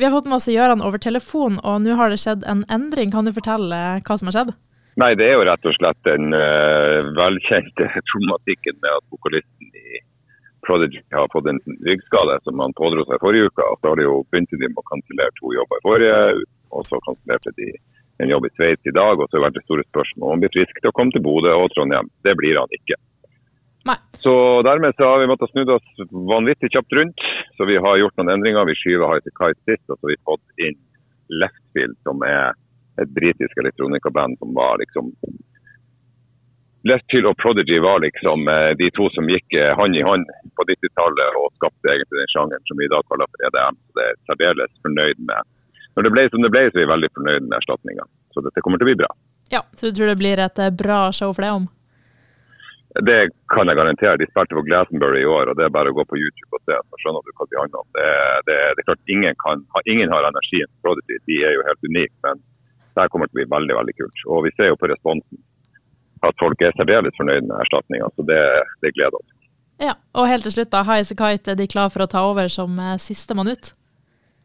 Vi 0.00 0.06
har 0.06 0.12
fått 0.16 0.28
med 0.32 0.38
oss 0.38 0.48
Gøran 0.48 0.80
over 0.80 0.96
telefon, 0.96 1.58
og 1.60 1.82
nå 1.84 1.92
har 1.98 2.08
det 2.08 2.16
skjedd 2.22 2.44
en 2.48 2.62
endring. 2.72 3.10
Kan 3.12 3.26
du 3.28 3.34
fortelle 3.36 3.80
hva 4.00 4.14
som 4.16 4.30
har 4.30 4.36
skjedd? 4.36 4.52
Nei, 5.02 5.10
det 5.20 5.26
er 5.26 5.34
jo 5.36 5.42
rett 5.44 5.66
og 5.68 5.74
slett 5.76 6.00
den 6.08 6.32
uh, 6.32 7.04
velkjente 7.18 7.84
problematikken 8.08 8.78
med 8.80 8.94
at 8.94 9.04
vokalisten 9.12 9.76
i 9.76 10.00
Prodigy 10.64 11.02
har 11.12 11.28
fått 11.34 11.50
en 11.52 11.60
ryggskade 11.84 12.38
som 12.46 12.64
han 12.64 12.72
pådro 12.80 13.04
seg 13.10 13.20
forrige 13.20 13.52
uke. 13.52 13.66
Og 13.66 13.76
så 13.76 13.92
har 13.92 14.00
de 14.00 14.08
jo 14.08 14.16
begynt 14.32 14.56
med 14.62 14.80
å 14.80 14.88
kansellere 14.88 15.36
to 15.36 15.52
jobber 15.58 15.82
i 15.82 15.86
forrige, 15.90 16.24
og 16.72 16.88
så 16.88 17.04
kansellerte 17.04 17.52
de 17.60 17.68
en 18.24 18.32
jobb 18.32 18.48
i 18.48 18.54
Sveits 18.56 18.88
i 18.88 18.96
dag. 18.96 19.20
Og 19.20 19.28
så 19.28 19.36
har 19.36 19.42
det 19.42 19.46
vært 19.50 19.60
det 19.60 19.66
store 19.66 19.88
spørsmålet 19.90 20.30
om 20.30 20.32
han 20.32 20.46
blir 20.46 20.56
frisk 20.56 20.80
til 20.80 20.94
å 20.94 20.96
komme 20.96 21.12
til 21.12 21.28
Bodø 21.28 21.52
og 21.60 21.68
Trondheim. 21.76 22.08
Det 22.24 22.38
blir 22.40 22.56
han 22.56 22.80
ikke. 22.80 22.96
Så 24.20 24.32
dermed 24.66 24.96
så 24.96 25.08
har 25.08 25.20
vi 25.22 25.28
måttet 25.30 25.52
snu 25.52 25.62
oss 25.72 26.02
vanvittig 26.10 26.72
kjapt 26.74 26.92
rundt. 26.92 27.22
Så 27.56 27.64
vi 27.68 27.78
har 27.80 28.00
gjort 28.00 28.16
noen 28.20 28.34
endringer. 28.36 28.68
Vi 28.68 28.76
skyver 28.76 29.08
High 29.08 29.24
to 29.24 29.32
Kite 29.32 29.60
sist, 29.64 29.84
og 29.88 29.96
så 29.96 30.02
har 30.04 30.12
vi 30.12 30.24
fått 30.28 30.66
inn 30.66 30.80
Leftfield, 31.40 31.96
som 32.04 32.20
er 32.26 32.52
et 33.00 33.12
britisk 33.16 33.62
elektronikaband 33.62 34.36
som 34.42 34.52
var 34.56 34.80
liksom 34.82 35.12
Leftfield 36.88 37.28
og 37.28 37.36
Prodigy 37.36 37.78
var 37.84 38.00
liksom 38.00 38.48
eh, 38.48 38.70
de 38.80 38.88
to 38.96 39.08
som 39.12 39.28
gikk 39.28 39.52
eh, 39.52 39.72
hånd 39.76 39.96
i 39.96 40.04
hånd 40.04 40.24
på 40.56 40.64
90-tallet 40.64 41.36
og 41.36 41.50
skapte 41.58 41.92
egentlig 41.92 42.22
den 42.22 42.30
sjangeren 42.32 42.64
som 42.68 42.80
vi 42.80 42.86
i 42.88 42.92
dag 42.92 43.04
kaller 43.10 43.28
for 43.28 43.48
EDM. 43.48 43.76
Så 43.76 43.98
det 43.98 44.06
er 44.06 44.20
særdeles 44.30 44.72
fornøyd 44.86 45.20
med. 45.28 45.50
Når 45.96 46.06
det 46.06 46.12
ble 46.14 46.24
som 46.32 46.46
det 46.46 46.52
ble, 46.54 46.62
så 46.70 46.78
er 46.78 46.86
vi 46.86 46.92
veldig 46.94 47.10
fornøyd 47.18 47.50
med 47.50 47.58
erstatninga. 47.58 48.06
Så 48.32 48.44
dette 48.46 48.64
kommer 48.64 48.80
til 48.80 48.88
å 48.88 48.90
bli 48.92 49.00
bra. 49.02 49.10
Ja, 49.52 49.60
Så 49.76 49.90
du 49.90 49.98
tror 49.98 50.08
det 50.08 50.20
blir 50.22 50.40
et 50.40 50.62
eh, 50.62 50.72
bra 50.72 51.02
show 51.12 51.34
for 51.36 51.44
deg 51.44 51.58
om? 51.58 51.68
Det 52.90 53.30
kan 53.54 53.70
jeg 53.70 53.78
garantere. 53.78 54.18
De 54.18 54.26
spilte 54.26 54.56
på 54.58 54.64
Glastonbury 54.66 55.20
i 55.22 55.28
år, 55.30 55.50
og 55.50 55.58
det 55.58 55.66
er 55.66 55.74
bare 55.74 55.92
å 55.92 55.94
gå 55.94 56.04
på 56.10 56.18
YouTube 56.18 56.58
og 56.58 56.62
se. 56.66 56.74
Så 56.74 56.98
skjønner 57.02 57.22
du 57.22 57.30
hva 57.38 57.46
de 57.46 57.60
handler 57.60 57.82
om. 57.84 57.88
Det, 57.94 58.06
det, 58.48 58.56
det, 58.74 58.82
er 58.82 58.88
klart 58.88 59.12
ingen, 59.14 59.36
kan, 59.44 59.62
ingen 59.86 60.10
har 60.10 60.26
energien 60.26 60.70
Prodigy. 60.82 61.20
De 61.30 61.38
er 61.46 61.54
jo 61.54 61.66
helt 61.68 61.86
unike. 61.86 62.16
Men 62.26 62.42
det 62.42 63.04
her 63.04 63.12
kommer 63.12 63.30
til 63.30 63.38
å 63.38 63.40
bli 63.40 63.50
veldig 63.54 63.76
veldig 63.78 63.96
kult. 64.00 64.24
Og 64.26 64.42
vi 64.48 64.54
ser 64.56 64.72
jo 64.72 64.80
på 64.80 64.90
responsen 64.90 65.38
at 66.26 66.42
folk 66.42 66.62
er 66.66 66.74
særdeles 66.76 67.14
fornøyd 67.16 67.46
med 67.46 67.60
erstatninga. 67.62 68.10
Så 68.16 68.26
det, 68.26 68.40
det, 68.82 68.92
gleder 68.98 69.20
oss. 69.20 69.36
Ja, 69.80 69.94
Og 70.18 70.26
helt 70.28 70.44
til 70.44 70.58
slutt, 70.58 70.72
da. 70.74 70.82
High 70.84 71.06
Kite, 71.06 71.54
er 71.54 71.60
de 71.62 71.70
klar 71.70 71.94
for 71.94 72.04
å 72.04 72.10
ta 72.10 72.26
over 72.26 72.50
som 72.52 72.74
eh, 72.74 72.98
sistemann 73.00 73.48
ut? 73.48 73.72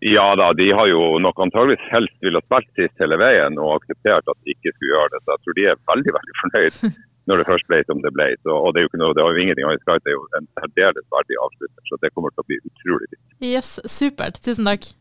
Ja 0.05 0.27
da, 0.37 0.51
de 0.53 0.67
har 0.75 0.85
jo 0.91 1.15
nok 1.23 1.39
antageligvis 1.41 1.85
helst 1.89 2.15
ville 2.21 2.41
spille 2.43 2.75
sist 2.77 3.01
hele 3.01 3.17
veien 3.17 3.55
og 3.57 3.77
akseptert 3.79 4.27
at 4.27 4.37
de 4.43 4.53
ikke 4.53 4.73
skulle 4.75 4.91
gjøre 4.91 5.11
det. 5.15 5.21
Så 5.23 5.33
jeg 5.33 5.41
tror 5.41 5.57
de 5.57 5.67
er 5.71 5.83
veldig 5.91 6.15
veldig 6.17 6.35
fornøyd 6.41 6.79
når 7.29 7.41
det 7.41 7.47
først 7.49 7.67
ble 7.71 7.79
som 7.87 8.01
det 8.03 8.11
ble. 8.15 8.27
Så, 8.43 8.53
og 8.53 8.73
det 8.73 8.81
er 8.81 8.85
jo 8.85 8.91
ikke 8.91 9.01
noe, 9.01 9.15
det 9.17 9.23
er 9.23 9.31
jo 9.31 9.45
ingenting 9.45 9.67
annet. 9.69 9.83
Skype, 9.85 10.03
det 10.05 10.13
er 10.13 10.17
jo 10.17 10.25
en 10.39 10.49
særdeles 10.59 11.07
verdig 11.15 11.39
avslutter. 11.45 11.87
Så 11.89 11.99
det 12.03 12.13
kommer 12.13 12.33
til 12.33 12.45
å 12.45 12.49
bli 12.51 12.59
utrolig 12.69 13.09
fint. 13.11 13.25
Yes, 13.53 13.75
supert. 13.89 14.41
Tusen 14.45 14.69
takk. 14.69 14.91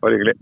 Bare 0.00 0.16
hyggelig. 0.16 0.40